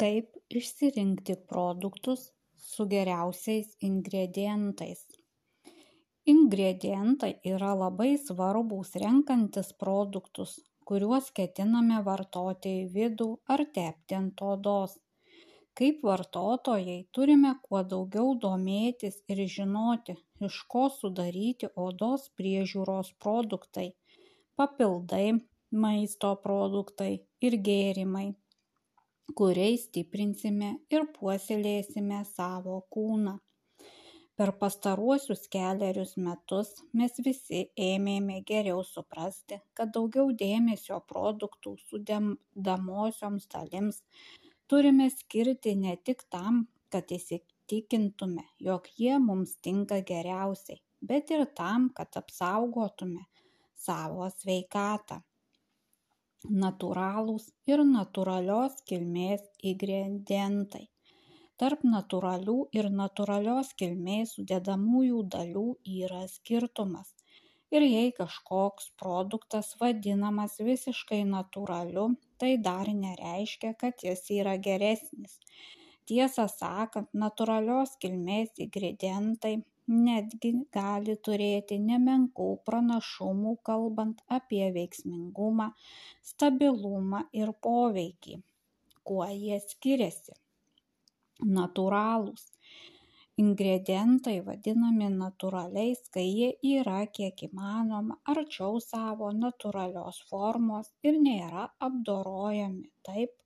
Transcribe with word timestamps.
kaip 0.00 0.58
išsirinkti 0.60 1.36
produktus 1.52 2.28
su 2.70 2.86
geriausiais 2.94 3.74
ingredientais. 3.90 5.04
Ingredientai 6.28 7.34
yra 7.54 7.74
labai 7.82 8.14
svarbūs 8.24 8.96
renkantis 9.02 9.72
produktus 9.82 10.58
kuriuos 10.88 11.26
ketiname 11.36 11.98
vartoti 12.04 12.70
į 12.82 12.84
vidų 12.94 13.28
ar 13.54 13.62
tepti 13.78 14.16
ant 14.18 14.40
odos. 14.52 14.94
Kaip 15.78 16.00
vartotojai 16.08 16.96
turime 17.16 17.50
kuo 17.66 17.82
daugiau 17.90 18.30
domėtis 18.44 19.18
ir 19.34 19.42
žinoti 19.56 20.16
iš 20.48 20.56
ko 20.72 20.86
sudaryti 20.94 21.68
odos 21.86 22.24
priežiūros 22.40 23.12
produktai. 23.24 23.86
Papildai 24.58 25.26
maisto 25.84 26.32
produktai 26.46 27.12
ir 27.48 27.58
gėrimai 27.68 28.26
kuriais 29.36 29.84
stiprinsime 29.88 30.70
ir 30.94 31.04
puoselėsime 31.18 32.22
savo 32.30 32.78
kūną. 32.94 33.34
Per 34.38 34.52
pastaruosius 34.60 35.48
keliarius 35.50 36.12
metus 36.24 36.68
mes 36.98 37.16
visi 37.26 37.64
ėmėme 37.86 38.36
geriau 38.50 38.84
suprasti, 38.86 39.58
kad 39.74 39.90
daugiau 39.96 40.30
dėmesio 40.42 41.00
produktų 41.12 41.74
sudedamosioms 41.88 43.48
dalims 43.54 43.98
turime 44.70 45.08
skirti 45.10 45.74
ne 45.80 45.96
tik 46.06 46.22
tam, 46.30 46.66
kad 46.92 47.10
įsitikintume, 47.18 48.44
jog 48.68 48.86
jie 49.00 49.16
mums 49.18 49.56
tinka 49.64 49.98
geriausiai, 50.12 50.78
bet 51.02 51.34
ir 51.34 51.44
tam, 51.58 51.90
kad 51.96 52.20
apsaugotume 52.22 53.26
savo 53.74 54.30
sveikatą 54.38 55.18
natūralūs 56.46 57.48
ir 57.70 57.82
natūralios 57.86 58.76
kilmės 58.90 59.42
ingredientai. 59.70 60.88
Tarp 61.58 61.80
natūralių 61.82 62.56
ir 62.78 62.88
natūralios 62.94 63.72
kilmės 63.80 64.36
sudedamųjų 64.36 65.22
dalių 65.34 65.64
yra 65.94 66.20
skirtumas. 66.30 67.14
Ir 67.74 67.84
jei 67.84 68.12
kažkoks 68.16 68.92
produktas 69.00 69.74
vadinamas 69.80 70.54
visiškai 70.68 71.24
natūraliu, 71.32 72.06
tai 72.38 72.52
dar 72.68 72.88
nereiškia, 73.00 73.74
kad 73.82 74.06
jis 74.06 74.22
yra 74.38 74.54
geresnis. 74.68 75.40
Tiesą 76.08 76.46
sakant, 76.48 77.10
natūralios 77.12 77.98
kilmės 78.00 78.54
ingredientai 78.64 79.58
netgi 79.88 80.50
gali 80.74 81.14
turėti 81.28 81.78
nemenkų 81.84 82.48
pranašumų 82.68 83.54
kalbant 83.68 84.20
apie 84.38 84.66
veiksmingumą, 84.74 85.70
stabilumą 86.30 87.24
ir 87.40 87.54
poveikį. 87.66 88.38
Kuo 89.08 89.24
jie 89.32 89.58
skiriasi? 89.64 90.36
Natūralūs. 91.58 92.46
Ingredientai 93.38 94.40
vadinami 94.46 95.08
natūraliais, 95.14 96.00
kai 96.14 96.24
jie 96.26 96.48
yra 96.80 97.04
kiek 97.18 97.44
įmanoma 97.46 98.16
arčiau 98.32 98.80
savo 98.82 99.30
natūralios 99.44 100.18
formos 100.30 100.90
ir 101.06 101.20
nėra 101.22 101.68
apdorojami 101.88 102.88
taip, 103.06 103.36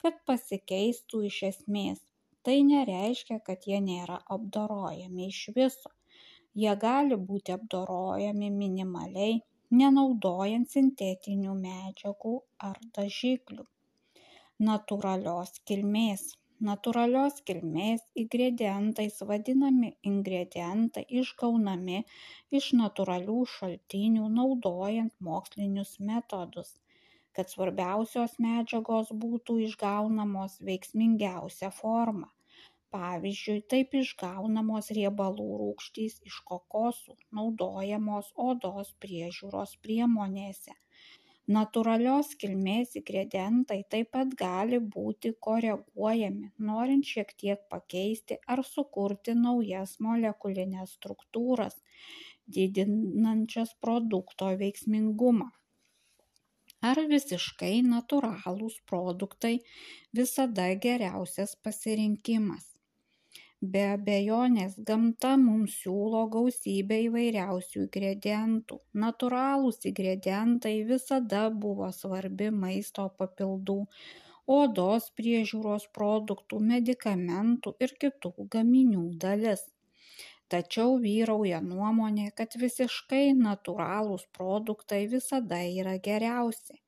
kad 0.00 0.22
pasikeistų 0.30 1.26
iš 1.28 1.42
esmės 1.50 2.05
tai 2.46 2.60
nereiškia 2.66 3.36
kad 3.46 3.64
jie 3.68 3.78
nėra 3.84 4.16
apdorojami 4.34 5.24
iš 5.32 5.38
viso. 5.58 5.90
Jie 6.62 6.72
gali 6.82 7.16
būti 7.28 7.54
apdorojami 7.54 8.50
minimaliai 8.58 9.40
nenaudojant 9.80 10.70
sintetinių 10.70 11.54
medžiagų 11.62 12.34
ar 12.68 12.78
dažiklių. 12.98 13.64
Natūralios 14.68 15.58
kilmės. 15.70 16.22
Natūralios 16.66 17.42
kilmės 17.48 18.04
ingredientais 18.22 19.18
vadinami 19.30 19.90
ingredientai 20.10 21.04
išgaunami 21.22 21.98
iš 22.60 22.70
natūralių 22.78 23.40
šaltinių 23.56 24.30
naudojant 24.38 25.12
mokslinius 25.20 25.98
metodus 26.12 26.72
kad 27.36 27.52
svarbiausios 27.52 28.38
medžiagos 28.40 29.12
būtų 29.26 29.58
išgaunamos 29.66 30.56
veiksmingiausia 30.70 31.68
forma 31.82 32.30
pavyzdžiui 32.96 33.60
taip 33.72 33.94
išgaunamos 34.00 34.90
riebalų 34.98 35.46
rūgštys 35.62 36.18
iš 36.30 36.40
kokosų 36.50 37.16
naudojamos 37.38 38.34
odos 38.50 38.92
priežiūros 39.04 39.78
priemonėse. 39.86 40.76
Natūralios 41.54 42.32
kilmės 42.42 42.96
ingredientai 43.00 43.76
taip 43.94 44.08
pat 44.16 44.32
gali 44.38 44.80
būti 44.94 45.30
koreguojami 45.46 46.48
norint 46.70 47.06
šiek 47.10 47.30
tiek 47.42 47.60
pakeisti 47.74 48.38
ar 48.54 48.64
sukurti 48.70 49.34
naujas 49.42 49.92
molekulines 50.06 50.96
struktūras 50.98 51.78
didinančias 52.56 53.76
produkto 53.86 54.50
veiksmingumą. 54.64 55.48
Ar 56.90 57.02
visiškai 57.14 57.74
natūralūs 57.92 58.80
produktai 58.90 59.54
visada 60.18 60.66
geriausias 60.88 61.54
pasirinkimas 61.68 62.72
be 63.74 63.82
abejonės 63.92 64.76
gamta 64.90 65.32
mums 65.42 65.74
siūlo 65.82 66.22
gausybę 66.34 66.98
įvairiausių 67.06 67.80
ingredientų. 67.82 68.78
Natūralūs 69.04 69.80
ingredientai 69.90 70.74
visada 70.90 71.42
buvo 71.64 71.88
svarbi 71.98 72.48
maisto 72.64 73.08
papildų 73.22 73.76
odos 74.58 75.10
priežiūros 75.20 75.88
produktų 75.98 76.62
medikamentų 76.72 77.74
ir 77.86 77.96
kitų 78.04 78.32
gaminių 78.56 79.04
dalis. 79.26 79.66
Tačiau 80.54 80.96
vyrauja 81.04 81.60
nuomonė 81.68 82.30
kad 82.40 82.58
visiškai 82.64 83.24
natūralūs 83.42 84.26
produktai 84.40 85.04
visada 85.18 85.62
yra 85.82 85.96
geriausi 86.10 86.80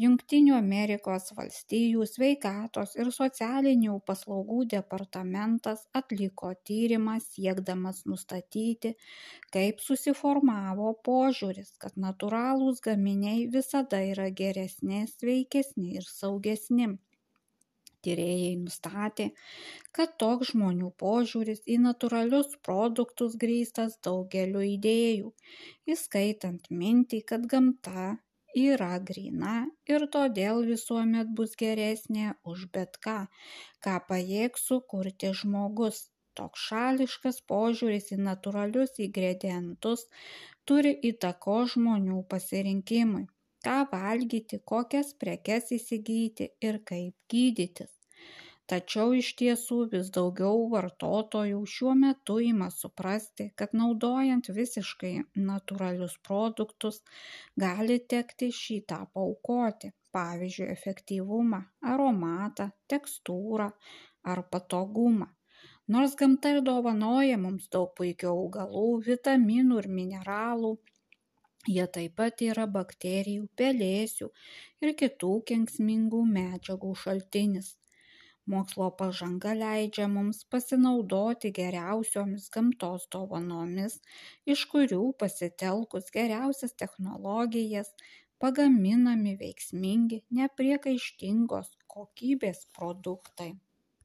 jungtinių 0.00 0.52
amerikos 0.56 1.30
valstijų 1.36 2.04
sveikatos 2.10 2.92
ir 3.00 3.08
socialinių 3.16 3.94
paslaugų 4.10 4.58
departamentas 4.74 5.86
atliko 6.00 6.50
tyrimą 6.68 7.14
siekdamas 7.24 8.02
nustatyti 8.10 8.92
kaip 9.56 9.80
susiformavo 9.84 10.92
požiūris 11.08 11.72
kad 11.84 11.96
natūralūs 12.06 12.82
gaminiai 12.84 13.46
visada 13.56 14.02
yra 14.12 14.28
geresni 14.42 15.02
sveikesni 15.14 15.96
ir 16.00 16.08
saugesni. 16.10 16.92
Tyrėjai 18.06 18.52
nustatė 18.60 19.30
kad 19.96 20.12
toks 20.22 20.52
žmonių 20.52 20.92
požiūris 21.02 21.64
į 21.66 21.80
natūralius 21.86 22.52
produktus 22.68 23.34
grįstas 23.40 23.96
daugeliu 24.06 24.62
idėjų 24.76 25.32
įskaitant 25.96 26.70
mintį 26.84 27.24
kad 27.32 27.48
gamta 27.50 28.12
yra 28.62 28.96
gryna 29.10 29.54
ir 29.92 30.04
todėl 30.16 30.62
visuomet 30.70 31.32
bus 31.40 31.54
geresnė 31.62 32.26
už 32.52 32.66
bet 32.76 32.98
ką 33.06 33.16
ką 33.86 33.96
pajėgs 34.10 34.66
sukurti 34.70 35.32
žmogus. 35.40 35.98
Toks 36.40 36.66
šališkas 36.70 37.40
požiūris 37.52 38.10
į 38.16 38.18
natūralius 38.28 38.98
ingredientus 39.06 40.04
turi 40.68 40.92
įtakos 41.10 41.76
žmonių 41.76 42.22
pasirinkimui. 42.34 43.24
Ką 43.66 43.78
valgyti 43.92 44.60
kokias 44.72 45.14
prekes 45.24 45.72
įsigyti 45.80 46.50
ir 46.70 46.82
kaip 46.92 47.14
gydytis 47.32 47.95
tačiau 48.72 49.12
iš 49.18 49.28
tiesų 49.40 49.76
vis 49.92 50.08
daugiau 50.16 50.64
vartotojų 50.72 51.60
šiuo 51.74 51.92
metu 52.00 52.38
ima 52.46 52.68
suprasti 52.76 53.46
kad 53.60 53.76
naudojant 53.80 54.50
visiškai 54.58 55.12
natūralius 55.50 56.16
produktus 56.28 56.98
gali 57.64 57.98
tekti 58.14 58.50
šį 58.62 58.80
tą 58.92 59.00
paaukoti. 59.18 59.92
Pavyzdžiui 60.16 60.66
efektyvumą 60.72 61.58
aromatą 61.92 62.70
tekstūrą 62.92 63.66
ar 64.32 64.42
patogumą. 64.54 65.26
Nors 65.94 66.14
gamta 66.20 66.54
ir 66.54 66.62
dovanoja 66.68 67.36
mums 67.42 67.66
daug 67.74 67.92
puikių 67.98 68.30
augalų 68.32 68.86
vitaminų 69.08 69.82
ir 69.82 69.88
mineralų 69.98 70.72
jie 71.74 71.86
taip 71.96 72.14
pat 72.20 72.42
yra 72.46 72.66
bakterijų 72.78 73.46
pelėsių 73.60 74.28
ir 74.86 74.94
kitų 75.02 75.32
kenksmingų 75.50 76.22
medžiagų 76.36 76.94
šaltinis 77.02 77.74
mokslo 78.52 78.86
pažanga 79.00 79.52
leidžia 79.60 80.06
mums 80.12 80.42
pasinaudoti 80.54 81.50
geriausiomis 81.58 82.46
gamtos 82.56 83.06
dovanomis 83.16 83.96
iš 84.54 84.62
kurių 84.74 85.00
pasitelkus 85.24 86.12
geriausias 86.18 86.76
technologijas 86.84 87.92
pagaminami 88.44 89.36
veiksmingi 89.44 90.22
nepriekaištingos 90.40 91.72
kokybės 91.96 92.66
produktai 92.78 93.50